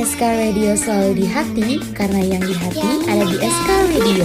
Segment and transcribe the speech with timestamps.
[0.00, 4.24] SK Radio selalu di hati karena yang di hati ada di SK Radio.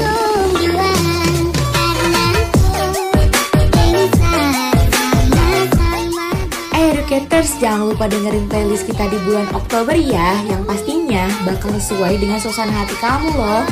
[6.71, 12.23] Eh Educators, jangan lupa dengerin playlist kita di bulan Oktober ya Yang pastinya bakal sesuai
[12.23, 13.63] dengan suasana hati kamu loh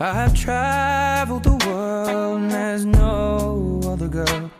[0.00, 4.50] I've traveled the world and there's no other girl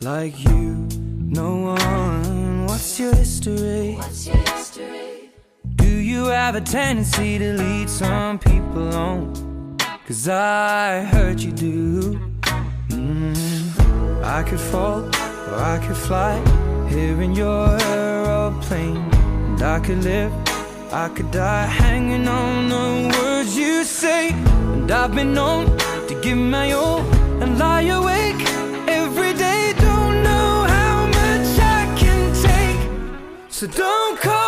[0.00, 0.88] like you.
[1.28, 2.37] No one.
[2.78, 3.94] What's your history?
[3.96, 5.32] What's your history?
[5.74, 9.76] Do you have a tendency to lead some people on?
[10.06, 12.20] Cause I heard you do.
[12.90, 14.22] Mm.
[14.22, 16.38] I could fall or I could fly
[16.88, 18.98] here in your aeroplane.
[19.12, 20.32] And I could live,
[20.92, 24.30] I could die hanging on the words you say.
[24.30, 25.66] And I've been known
[26.06, 27.00] to give my all
[27.42, 28.37] and lie awake
[33.58, 34.47] So don't call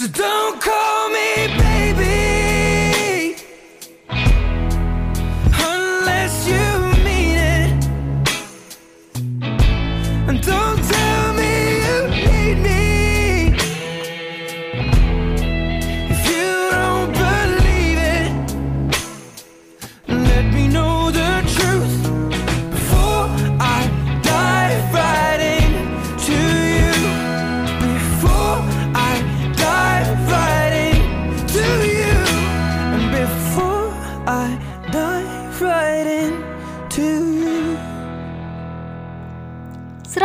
[0.00, 0.16] made.
[0.16, 0.87] So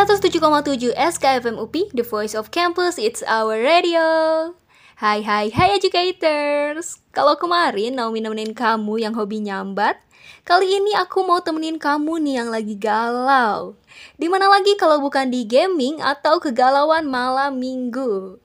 [0.04, 4.04] 107,7 SKFM UPI, The Voice of Campus, It's Our Radio.
[5.00, 7.00] Hai hai hai educators.
[7.16, 9.96] Kalau kemarin Naomi nemenin kamu yang hobi nyambat,
[10.44, 13.80] kali ini aku mau temenin kamu nih yang lagi galau.
[14.20, 18.44] Di mana lagi kalau bukan di gaming atau kegalauan malam minggu.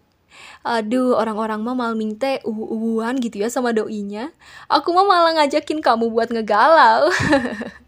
[0.63, 4.31] Aduh, orang-orang mah malam minggu teh uhu-uhuan gitu ya sama doinya.
[4.71, 7.11] Aku mah malah ngajakin kamu buat ngegalau.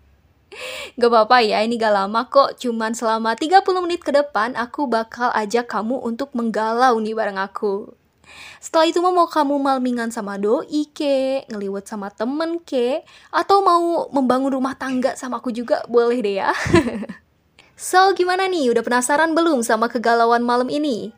[0.99, 2.59] Gak apa-apa ya, ini gak lama kok.
[2.59, 7.95] Cuman selama 30 menit ke depan, aku bakal ajak kamu untuk menggalau nih bareng aku.
[8.63, 13.03] Setelah itu mau kamu malmingan sama doi ke, ngeliwet sama temen ke,
[13.35, 16.55] atau mau membangun rumah tangga sama aku juga, boleh deh ya.
[17.79, 18.71] so, gimana nih?
[18.71, 21.11] Udah penasaran belum sama kegalauan malam ini?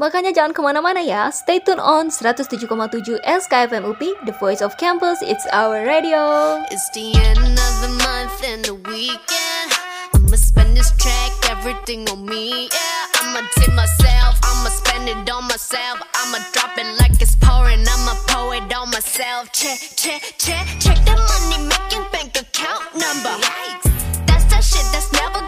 [0.00, 5.44] Makanya jangan kemana-mana ya, stay tune on 107,7 SKFM UPI, The Voice of Campus, It's
[5.52, 6.56] Our Radio.
[6.72, 9.68] It's the end of the month and the weekend.
[10.16, 12.72] I'ma spend this track, everything on me.
[12.72, 16.00] Yeah, I'ma tip myself, I'ma spend it on myself.
[16.16, 19.52] I'ma drop it like it's pouring, I'ma pour it on myself.
[19.52, 23.36] Check, check, check, check the money making bank account number.
[24.24, 25.44] That's that shit that's never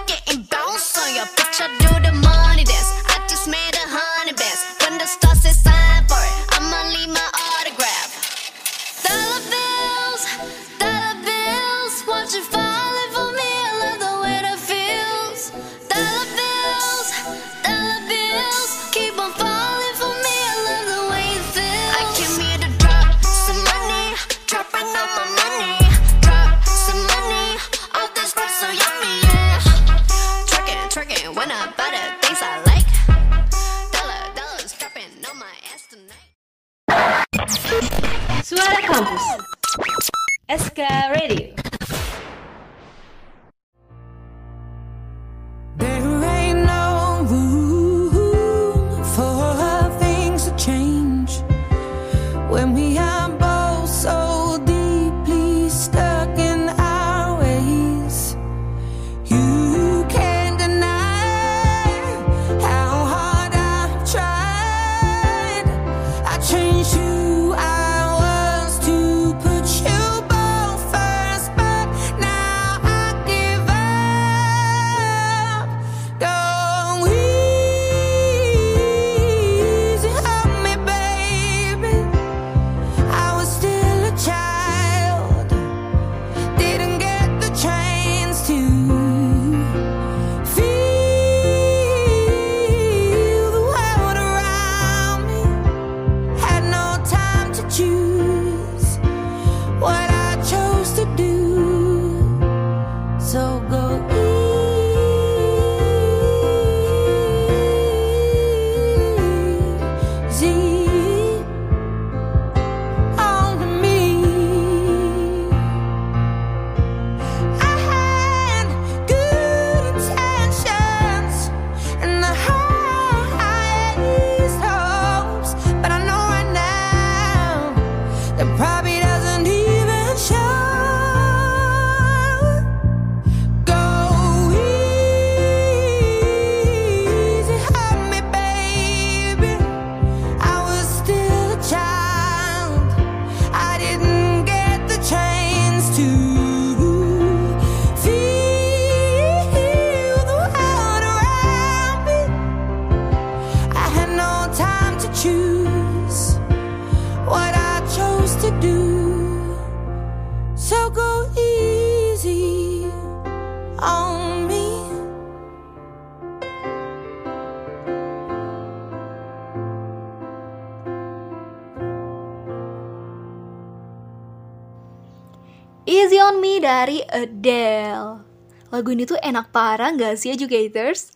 [176.62, 178.22] dari Adele.
[178.70, 181.10] Lagu ini tuh enak parah gak sih educators?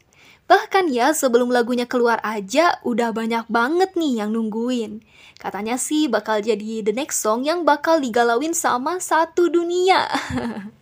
[0.50, 5.06] Bahkan ya sebelum lagunya keluar aja udah banyak banget nih yang nungguin.
[5.38, 10.10] Katanya sih bakal jadi the next song yang bakal digalauin sama satu dunia.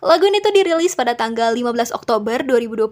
[0.00, 2.88] Lagu ini tuh dirilis pada tanggal 15 Oktober 2021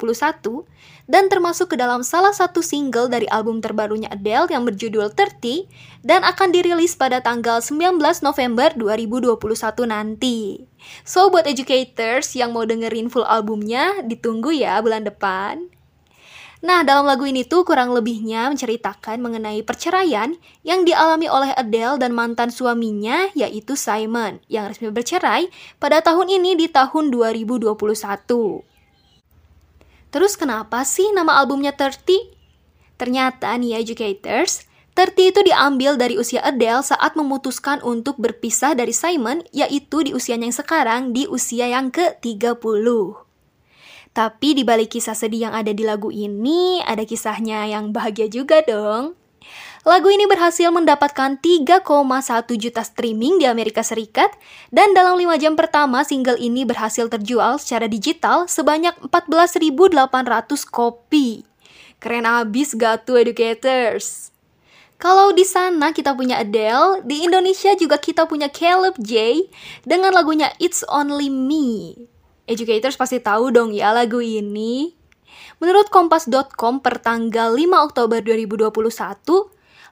[1.08, 6.20] dan termasuk ke dalam salah satu single dari album terbarunya Adele yang berjudul 30 dan
[6.20, 9.40] akan dirilis pada tanggal 19 November 2021
[9.88, 10.68] nanti.
[11.08, 15.77] So buat educators yang mau dengerin full albumnya, ditunggu ya bulan depan.
[16.58, 20.34] Nah, dalam lagu ini tuh kurang lebihnya menceritakan mengenai perceraian
[20.66, 26.58] yang dialami oleh Adele dan mantan suaminya yaitu Simon yang resmi bercerai pada tahun ini
[26.58, 27.78] di tahun 2021.
[30.10, 32.34] Terus kenapa sih nama albumnya 30?
[32.98, 34.66] Ternyata nih ya educators,
[34.98, 40.50] 30 itu diambil dari usia Adele saat memutuskan untuk berpisah dari Simon yaitu di usianya
[40.50, 43.27] yang sekarang di usia yang ke-30.
[44.18, 48.58] Tapi di balik kisah sedih yang ada di lagu ini, ada kisahnya yang bahagia juga
[48.66, 49.14] dong.
[49.86, 51.86] Lagu ini berhasil mendapatkan 3,1
[52.58, 54.34] juta streaming di Amerika Serikat
[54.74, 61.46] dan dalam 5 jam pertama single ini berhasil terjual secara digital sebanyak 14.800 kopi.
[62.02, 64.34] Keren abis gak tuh educators?
[64.98, 69.46] Kalau di sana kita punya Adele, di Indonesia juga kita punya Caleb J
[69.86, 71.94] dengan lagunya It's Only Me.
[72.48, 74.96] Educators pasti tahu dong ya lagu ini.
[75.60, 78.72] Menurut kompas.com per tanggal 5 Oktober 2021,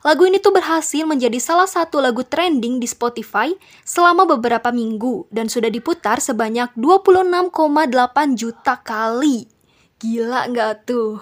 [0.01, 3.53] lagu ini tuh berhasil menjadi salah satu lagu trending di Spotify
[3.85, 9.53] selama beberapa minggu dan sudah diputar sebanyak 26,8 juta kali.
[10.01, 11.21] Gila nggak tuh?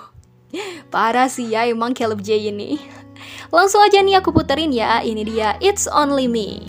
[0.94, 2.78] Parah sih ya emang Caleb J ini.
[3.50, 6.62] Langsung aja nih aku puterin ya, ini dia It's Only Me.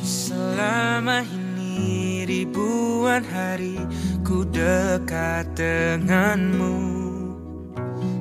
[0.00, 2.11] Selama ini
[2.42, 3.78] ribuan hari
[4.26, 6.74] ku dekat denganmu.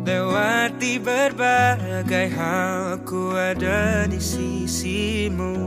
[0.06, 5.58] Lewati berbagai hal ku ada di sisimu.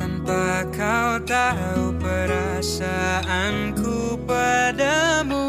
[0.00, 5.46] Tanpa kau tahu perasaanku padamu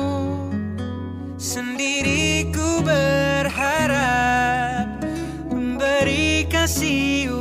[1.33, 4.86] Sendiri ku berharap
[5.50, 7.37] Memberi kasih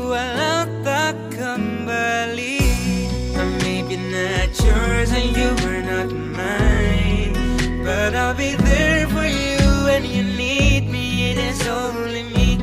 [8.06, 11.32] But I'll be there for you when you need me.
[11.32, 12.58] It is only me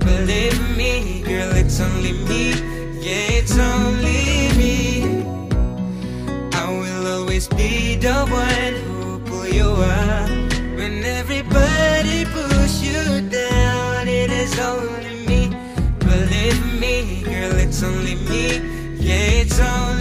[0.00, 2.50] Believe me, girl, it's only me.
[2.98, 5.22] Yeah, it's only me.
[6.52, 10.30] I will always be the one who pull you up.
[10.76, 15.54] When everybody push you down It is only me.
[16.00, 18.46] Believe me, girl, it's only me.
[18.98, 19.97] Yeah, it's only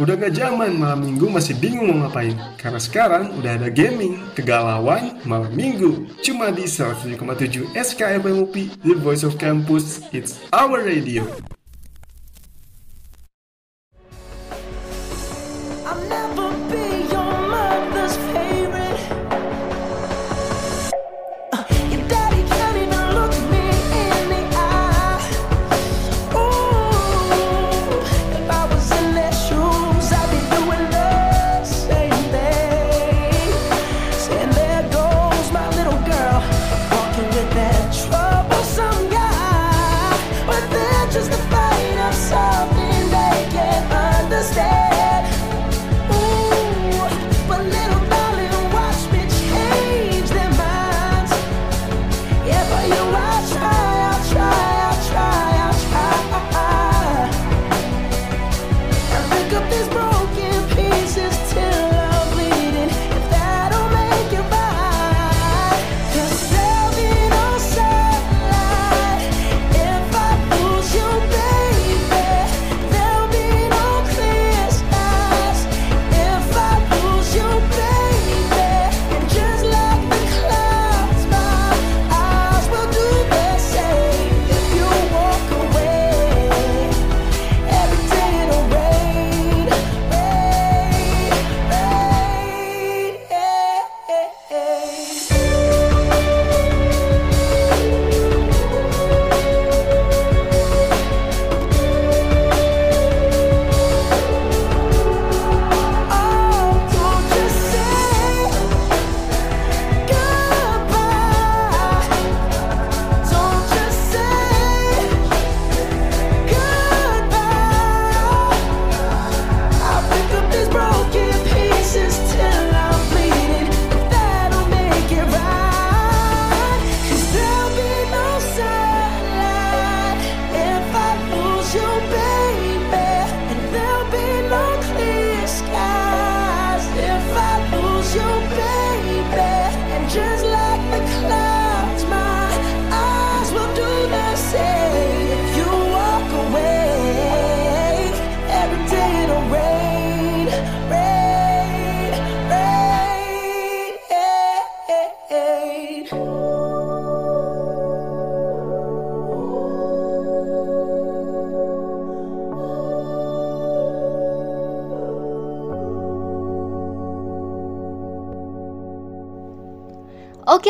[0.00, 2.32] Udah gak zaman malam minggu masih bingung mau ngapain.
[2.56, 6.08] Karena sekarang udah ada gaming, kegalauan, malam minggu.
[6.24, 11.28] Cuma di 107,7 SKFM UPI, The Voice of Campus, It's Our Radio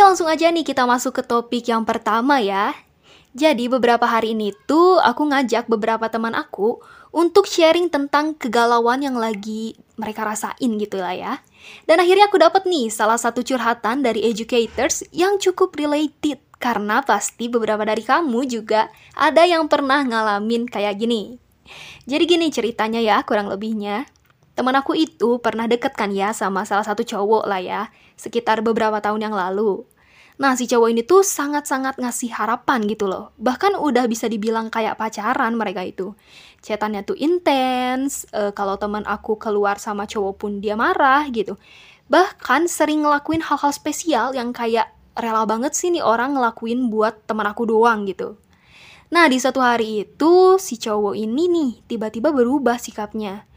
[0.01, 2.73] Langsung aja nih kita masuk ke topik yang pertama ya.
[3.37, 6.83] Jadi beberapa hari ini tuh aku ngajak beberapa teman aku
[7.15, 11.33] Untuk sharing tentang kegalauan yang lagi mereka rasain gitu lah ya.
[11.87, 16.39] Dan akhirnya aku dapet nih salah satu curhatan dari educators yang cukup related.
[16.63, 21.35] Karena pasti beberapa dari kamu juga ada yang pernah ngalamin kayak gini.
[22.07, 24.07] Jadi gini ceritanya ya kurang lebihnya
[24.61, 27.89] Teman aku itu pernah deket kan ya sama salah satu cowok lah ya
[28.21, 29.89] sekitar beberapa tahun yang lalu.
[30.37, 33.33] Nah, si cowok ini tuh sangat-sangat ngasih harapan gitu loh.
[33.41, 36.13] Bahkan udah bisa dibilang kayak pacaran mereka itu.
[36.61, 41.57] Cetannya tuh intens, e, kalau teman aku keluar sama cowok pun dia marah gitu.
[42.13, 47.49] Bahkan sering ngelakuin hal-hal spesial yang kayak rela banget sih nih orang ngelakuin buat teman
[47.49, 48.37] aku doang gitu.
[49.09, 53.49] Nah, di satu hari itu si cowok ini nih tiba-tiba berubah sikapnya.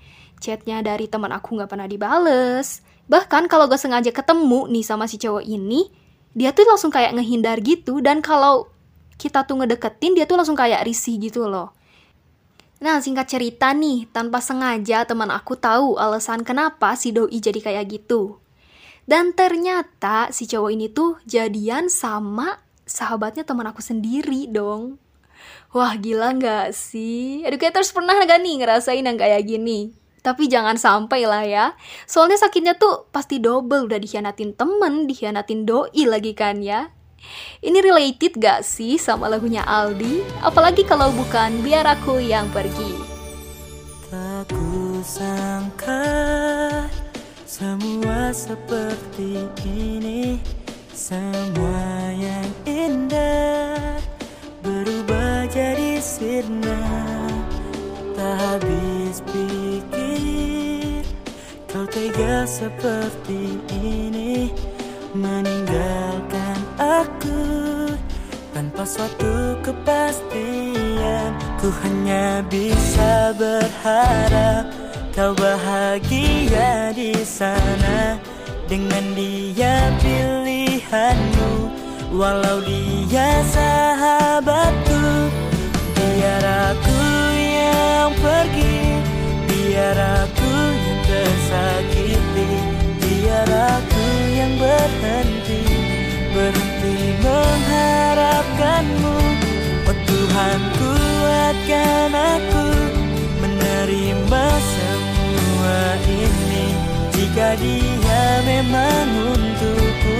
[0.43, 5.19] Chatnya dari teman aku nggak pernah dibales, Bahkan kalau gue sengaja ketemu nih sama si
[5.19, 5.91] cowok ini,
[6.31, 8.71] dia tuh langsung kayak ngehindar gitu dan kalau
[9.19, 11.75] kita tuh ngedeketin dia tuh langsung kayak risih gitu loh.
[12.83, 17.85] Nah, singkat cerita nih, tanpa sengaja teman aku tahu alasan kenapa si doi jadi kayak
[17.91, 18.39] gitu.
[19.03, 24.99] Dan ternyata si cowok ini tuh jadian sama sahabatnya teman aku sendiri dong.
[25.75, 27.43] Wah gila nggak sih?
[27.43, 30.02] Educators pernah gak nih ngerasain yang kayak gini?
[30.23, 31.65] Tapi jangan sampai lah ya.
[32.07, 36.89] Soalnya sakitnya tuh pasti double udah dikhianatin temen, dikhianatin doi lagi kan ya.
[37.63, 40.43] Ini related gak sih sama lagunya Aldi?
[40.43, 42.91] Apalagi kalau bukan Biar Aku Yang Pergi.
[44.11, 44.51] Tak
[45.03, 46.07] sangka
[47.43, 50.39] semua seperti ini
[50.95, 54.02] Semua yang indah
[62.53, 64.53] seperti ini
[65.13, 67.41] Meninggalkan aku
[68.53, 71.37] tanpa suatu kepastian.
[71.61, 74.69] Ku hanya bisa berharap
[75.13, 78.17] kau bahagia di sana.
[78.65, 81.51] Dengan dia pilihanmu
[82.15, 85.03] Walau dia sahabatku
[85.93, 87.01] Biar aku
[87.37, 88.79] yang pergi
[89.45, 90.32] Biar aku
[93.01, 95.63] Biar aku yang berhenti
[96.33, 99.17] Berhenti mengharapkanmu.
[99.87, 102.67] Oh Tuhan kuatkan aku
[103.43, 106.65] Menerima semua ini.
[107.13, 110.19] Jika dia memang untukku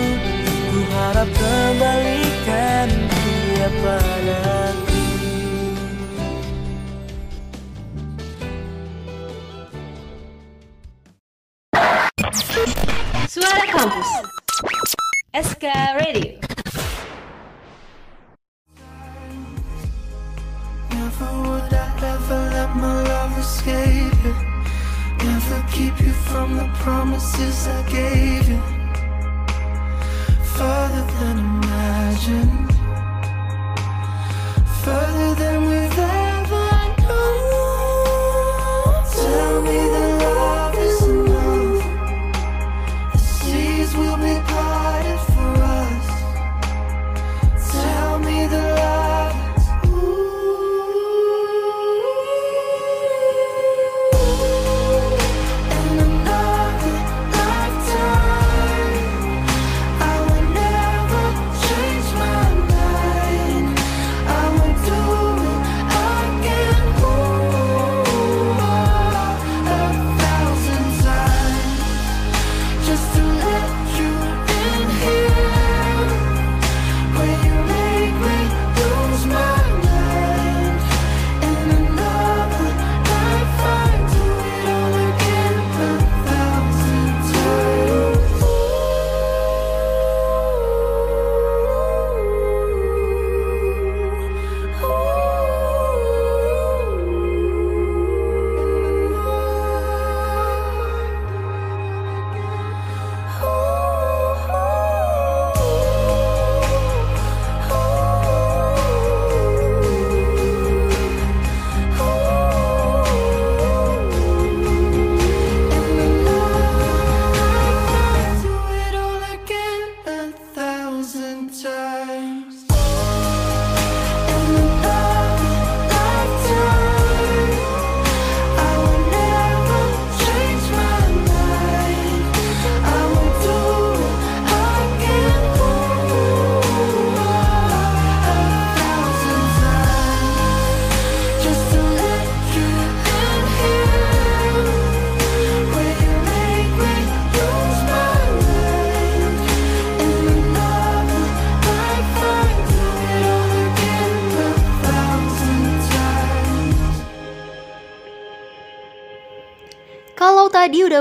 [0.73, 4.82] Ku harap kembalikan dia padaku
[13.83, 14.32] Campus.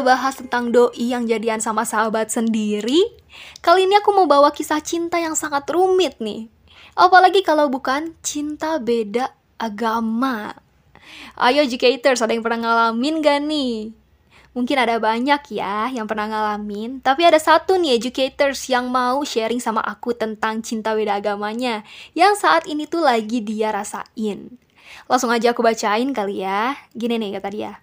[0.03, 3.01] Bahas tentang doi yang jadian sama sahabat sendiri,
[3.65, 6.51] kali ini aku mau bawa kisah cinta yang sangat rumit nih.
[6.93, 10.59] Apalagi kalau bukan cinta beda agama.
[11.41, 13.97] Ayo educators, ada yang pernah ngalamin gak nih?
[14.53, 19.65] Mungkin ada banyak ya yang pernah ngalamin, tapi ada satu nih educators yang mau sharing
[19.65, 21.81] sama aku tentang cinta beda agamanya,
[22.13, 24.61] yang saat ini tuh lagi dia rasain.
[25.09, 26.77] Langsung aja aku bacain kali ya.
[26.93, 27.82] Gini nih kata dia.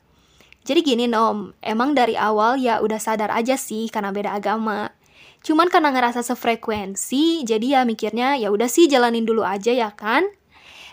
[0.69, 4.93] Jadi gini Nom, emang dari awal ya udah sadar aja sih karena beda agama.
[5.41, 10.29] Cuman karena ngerasa sefrekuensi, jadi ya mikirnya ya udah sih jalanin dulu aja ya kan.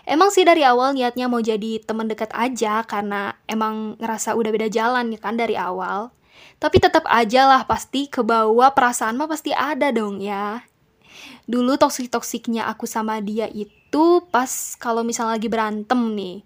[0.09, 4.65] Emang sih dari awal niatnya mau jadi teman dekat aja karena emang ngerasa udah beda
[4.73, 6.09] jalan ya kan dari awal.
[6.57, 10.65] Tapi tetap aja lah pasti ke bawah perasaan mah pasti ada dong ya.
[11.45, 16.41] Dulu toksik-toksiknya aku sama dia itu pas kalau misalnya lagi berantem nih.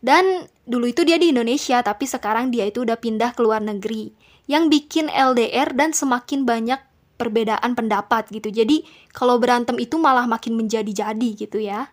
[0.00, 4.12] Dan dulu itu dia di Indonesia, tapi sekarang dia itu udah pindah ke luar negeri.
[4.48, 6.80] Yang bikin LDR dan semakin banyak
[7.20, 8.48] perbedaan pendapat gitu.
[8.48, 11.92] Jadi kalau berantem itu malah makin menjadi-jadi gitu ya.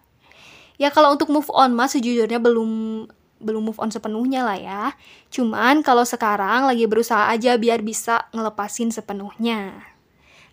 [0.80, 2.72] Ya kalau untuk move on mas sejujurnya belum
[3.44, 4.84] belum move on sepenuhnya lah ya.
[5.30, 9.84] Cuman kalau sekarang lagi berusaha aja biar bisa ngelepasin sepenuhnya.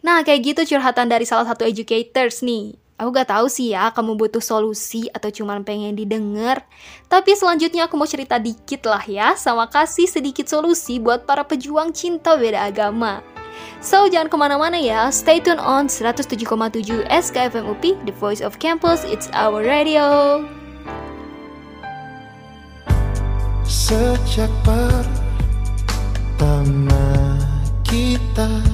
[0.05, 2.77] Nah, kayak gitu curhatan dari salah satu educators nih.
[2.95, 6.63] Aku gak tahu sih ya, kamu butuh solusi atau cuman pengen didengar.
[7.11, 11.91] Tapi selanjutnya aku mau cerita dikit lah ya, sama kasih sedikit solusi buat para pejuang
[11.91, 13.19] cinta beda agama.
[13.83, 19.03] So, jangan ke mana-mana ya, stay tune on 107,7 SKFM UPI, The Voice of Campus,
[19.03, 20.47] It's Our Radio.
[23.67, 25.35] Sejak pertama
[27.83, 28.74] kita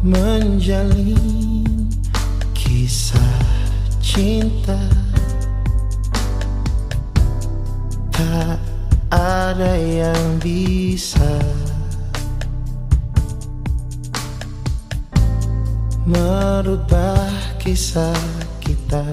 [0.00, 1.76] menjalin
[2.56, 3.36] kisah
[4.00, 4.80] cinta.
[8.08, 8.56] Tak
[9.12, 11.36] ada yang bisa
[16.08, 17.28] merubah
[17.60, 18.16] kisah
[18.64, 19.04] kita.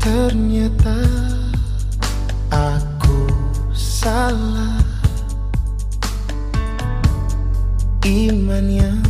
[0.00, 1.00] Ternyata
[2.48, 3.28] aku
[3.72, 4.77] salah
[8.08, 9.04] Iman yang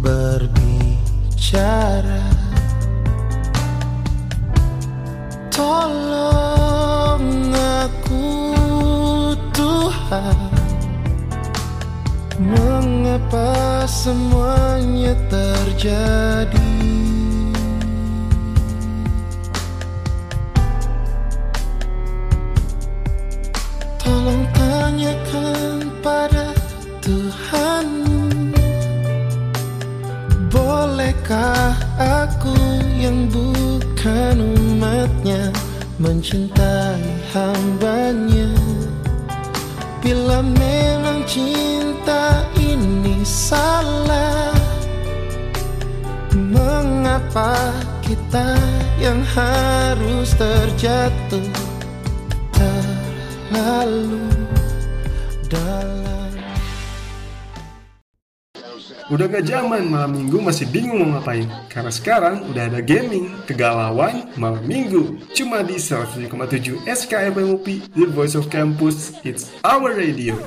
[0.00, 0.64] berbicara.
[5.52, 8.56] Tolong aku
[9.52, 10.40] Tuhan.
[12.40, 16.64] Mengapa semuanya terjadi
[36.10, 38.50] Mencintai hambanya.
[40.02, 44.50] Bila memang cinta ini salah
[46.34, 47.70] Mengapa
[48.02, 48.58] kita
[48.98, 51.46] yang harus terjatuh
[52.58, 54.29] Terlalu
[59.20, 61.44] Udah gak zaman malam minggu masih bingung mau ngapain?
[61.68, 65.20] Karena sekarang udah ada gaming, kegalauan, malam minggu.
[65.36, 70.40] Cuma di 107,7 SKFM UPI, The Voice of Campus, It's Our Radio.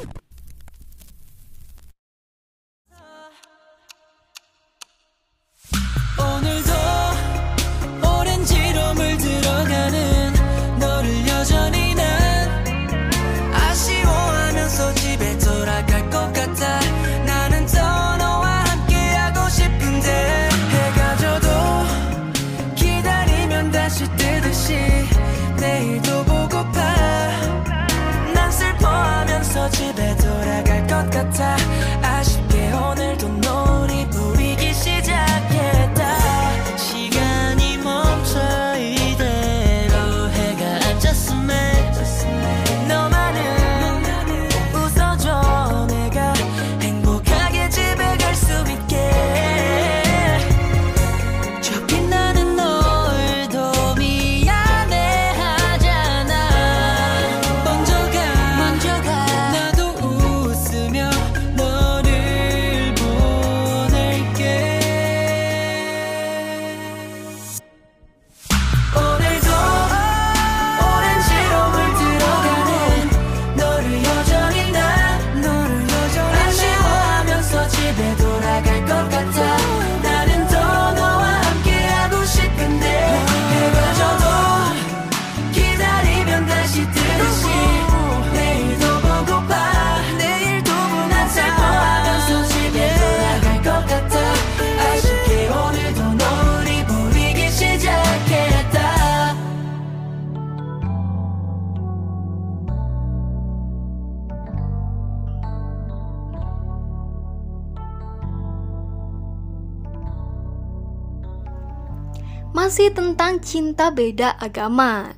[112.73, 115.13] Masih tentang cinta beda agama.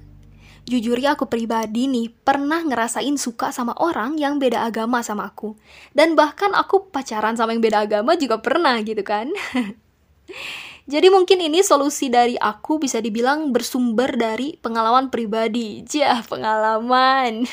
[0.67, 5.55] Jujur ya aku pribadi nih pernah ngerasain suka sama orang yang beda agama sama aku.
[5.95, 9.31] Dan bahkan aku pacaran sama yang beda agama juga pernah gitu kan.
[10.91, 15.79] Jadi mungkin ini solusi dari aku bisa dibilang bersumber dari pengalaman pribadi.
[15.87, 17.47] Jah, pengalaman.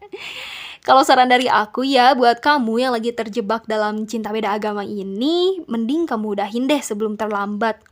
[0.88, 5.60] Kalau saran dari aku ya buat kamu yang lagi terjebak dalam cinta beda agama ini,
[5.68, 7.84] mending kamu udahin deh sebelum terlambat.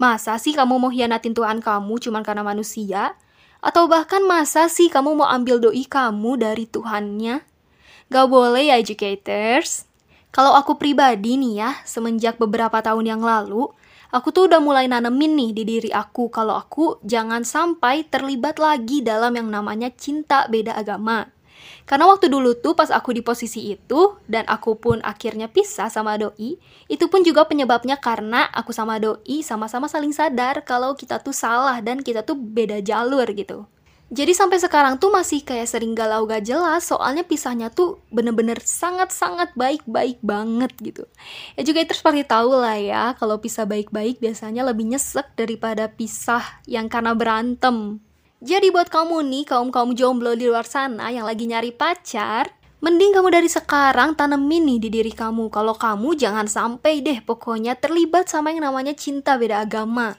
[0.00, 3.12] Masa sih kamu mau hianatin Tuhan kamu cuma karena manusia?
[3.60, 7.44] Atau bahkan masa sih kamu mau ambil doi kamu dari Tuhannya?
[8.08, 9.84] Gak boleh ya educators.
[10.32, 13.68] Kalau aku pribadi nih ya, semenjak beberapa tahun yang lalu,
[14.08, 19.04] aku tuh udah mulai nanemin nih di diri aku kalau aku jangan sampai terlibat lagi
[19.04, 21.28] dalam yang namanya cinta beda agama.
[21.84, 26.16] Karena waktu dulu tuh pas aku di posisi itu dan aku pun akhirnya pisah sama
[26.16, 31.34] doi, itu pun juga penyebabnya karena aku sama doi sama-sama saling sadar kalau kita tuh
[31.34, 33.66] salah dan kita tuh beda jalur gitu.
[34.10, 39.54] Jadi sampai sekarang tuh masih kayak sering galau gak jelas soalnya pisahnya tuh bener-bener sangat-sangat
[39.54, 41.06] baik-baik banget gitu.
[41.54, 46.42] Ya juga itu seperti tahu lah ya kalau pisah baik-baik biasanya lebih nyesek daripada pisah
[46.66, 48.02] yang karena berantem.
[48.40, 52.48] Jadi buat kamu nih, kaum-kaum jomblo di luar sana yang lagi nyari pacar,
[52.80, 55.52] mending kamu dari sekarang tanemin nih di diri kamu.
[55.52, 60.16] Kalau kamu jangan sampai deh pokoknya terlibat sama yang namanya cinta beda agama.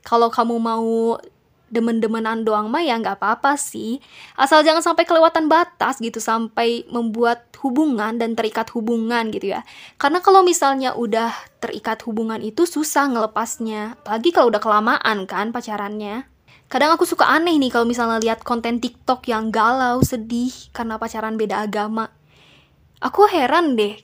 [0.00, 1.20] Kalau kamu mau
[1.68, 4.00] demen-demenan doang mah ya nggak apa-apa sih.
[4.40, 9.68] Asal jangan sampai kelewatan batas gitu sampai membuat hubungan dan terikat hubungan gitu ya.
[10.00, 14.00] Karena kalau misalnya udah terikat hubungan itu susah ngelepasnya.
[14.00, 16.24] Apalagi kalau udah kelamaan kan pacarannya.
[16.70, 21.34] Kadang aku suka aneh nih kalau misalnya lihat konten TikTok yang galau, sedih karena pacaran
[21.34, 22.14] beda agama.
[23.02, 23.98] Aku heran deh.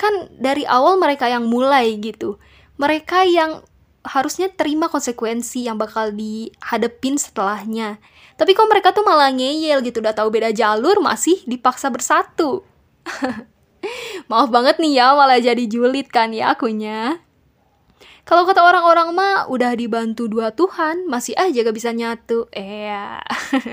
[0.00, 2.40] Kan dari awal mereka yang mulai gitu.
[2.80, 3.60] Mereka yang
[4.00, 8.00] harusnya terima konsekuensi yang bakal dihadepin setelahnya.
[8.40, 12.64] Tapi kok mereka tuh malah ngeyel gitu, udah tahu beda jalur masih dipaksa bersatu.
[14.32, 17.20] Maaf banget nih ya, malah jadi julid kan ya akunya.
[18.30, 22.46] Kalau kata orang-orang mah udah dibantu dua Tuhan, masih aja gak bisa nyatu.
[22.54, 23.18] Eh.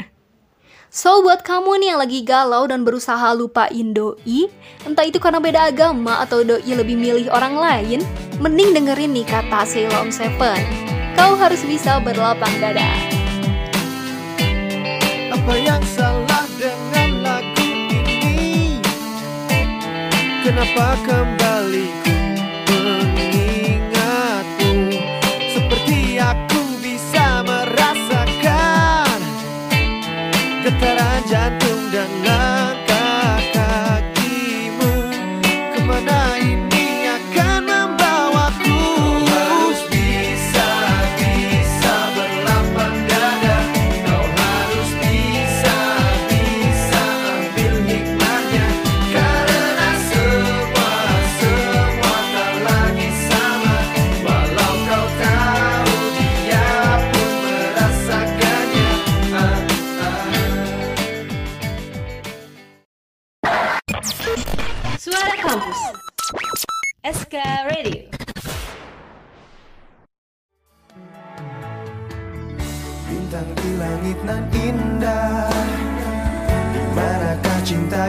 [0.89, 4.49] so buat kamu nih yang lagi galau dan berusaha lupain doi,
[4.81, 8.01] entah itu karena beda agama atau doi lebih milih orang lain,
[8.41, 10.57] mending dengerin nih kata Ceylon Seven.
[11.13, 12.97] Kau harus bisa berlapang dada.
[15.37, 17.61] Apa yang salah dengan lagu
[18.09, 18.81] ini?
[20.41, 21.46] Kenapa kembali
[31.29, 31.66] ya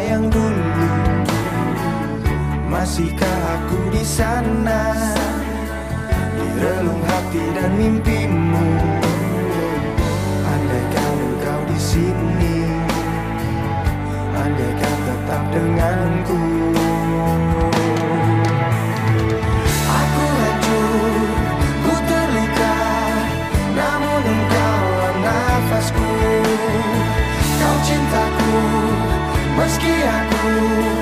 [0.02, 0.84] yang dulu.
[2.68, 4.94] Masihkah aku di sana?
[6.38, 8.66] Di relung hati dan mimpimu.
[10.48, 12.56] Andai kau kau di sini
[14.36, 16.42] Andai kau tetap denganku.
[30.44, 30.97] you.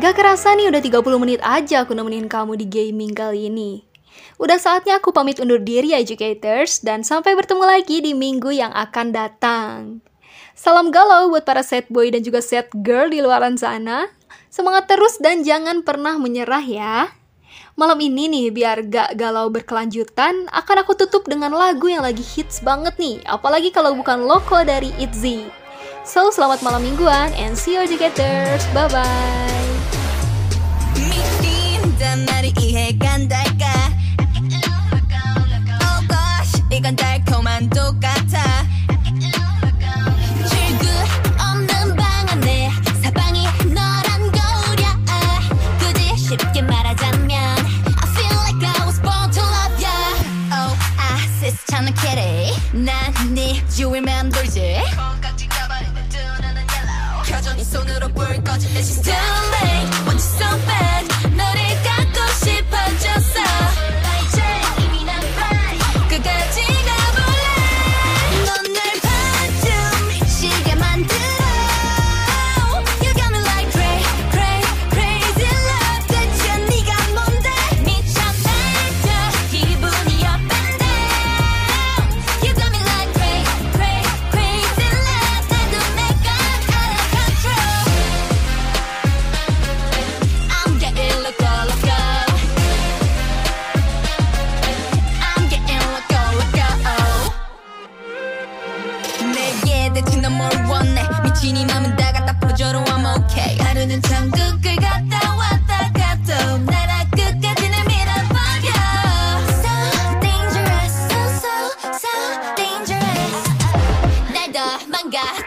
[0.00, 3.84] Gak kerasa nih udah 30 menit aja aku nemenin kamu di gaming kali ini.
[4.40, 8.72] Udah saatnya aku pamit undur diri ya educators dan sampai bertemu lagi di minggu yang
[8.72, 10.00] akan datang.
[10.56, 14.08] Salam galau buat para set boy dan juga set girl di luaran sana.
[14.50, 17.14] Semangat terus dan jangan pernah menyerah ya.
[17.78, 22.58] Malam ini nih, biar gak galau berkelanjutan, akan aku tutup dengan lagu yang lagi hits
[22.60, 25.46] banget nih, apalagi kalau bukan Loko dari Itzy.
[26.02, 28.58] So, selamat malam mingguan, and see you together.
[28.74, 29.69] Bye-bye.
[58.60, 59.49] watching she's down.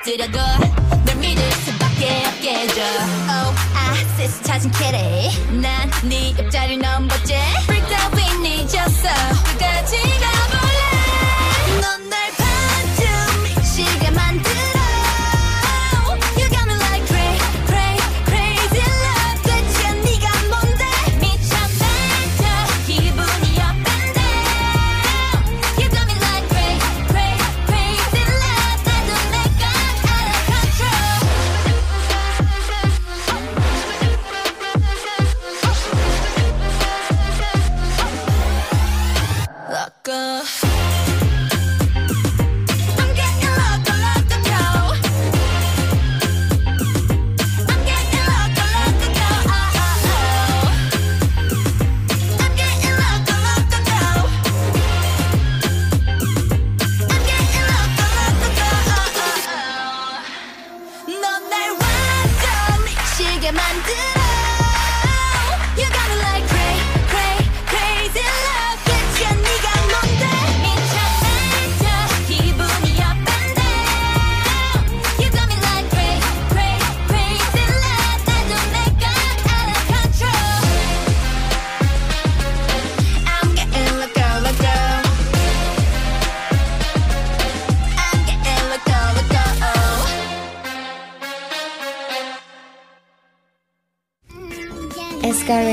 [0.04, 0.38] 엎드려도
[1.06, 5.32] 널 믿을 수밖에 없겠죠 Oh, 아, 세수 찾은 캐리.
[5.62, 7.40] 난네 옆자리 넘버째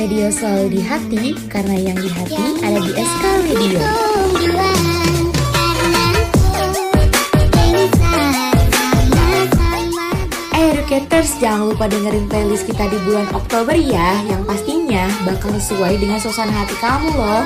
[0.00, 3.80] Radio selalu di hati karena yang di hati ada di SK Radio.
[10.56, 16.00] Eh, Educators, jangan lupa dengerin playlist kita di bulan Oktober ya, yang pastinya bakal sesuai
[16.00, 17.44] dengan suasana hati kamu loh.